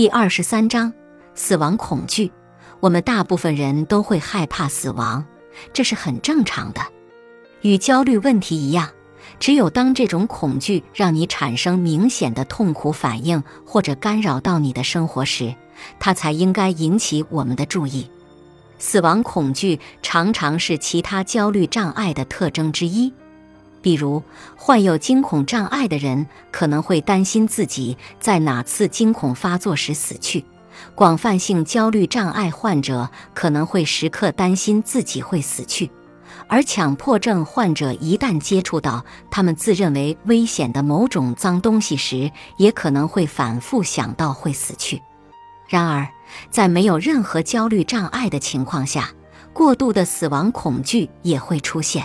[0.00, 0.90] 第二十三章：
[1.34, 2.32] 死亡恐惧。
[2.80, 5.22] 我们大部分人都会害怕死亡，
[5.74, 6.80] 这是很正常的。
[7.60, 8.88] 与焦虑问题一样，
[9.38, 15.54] 只有当这种恐惧让你产生明显的痛苦反应，或者干扰到你的生活时，
[15.98, 18.10] 它才应该引起我们的注意。
[18.78, 23.12] 死亡恐惧常常是其他焦虑障碍的特征之一，
[23.82, 24.22] 比如
[24.56, 30.44] 患有惊恐障碍的人可能会担心自己在哪次惊恐发作时死去；
[30.94, 35.88] 广泛性焦虑障碍患者可能会时刻担心自己会死去；
[36.46, 45.00] 而强迫症患者一旦接触到他们自认为危险的某种脏东西时，也可能会反复想到会死去。
[45.68, 46.08] 然而，
[46.50, 49.10] 在没有任何焦虑障碍的情况下，
[49.52, 52.04] 过度的死亡恐惧也会出现。